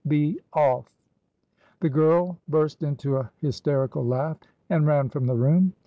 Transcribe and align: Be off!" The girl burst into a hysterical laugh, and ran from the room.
Be 0.07 0.39
off!" 0.51 0.89
The 1.81 1.89
girl 1.89 2.39
burst 2.47 2.81
into 2.81 3.17
a 3.17 3.29
hysterical 3.37 4.03
laugh, 4.03 4.39
and 4.67 4.87
ran 4.87 5.09
from 5.09 5.27
the 5.27 5.35
room. 5.37 5.73